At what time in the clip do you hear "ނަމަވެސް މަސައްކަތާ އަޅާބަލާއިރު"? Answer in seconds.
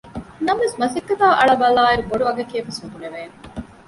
0.45-2.03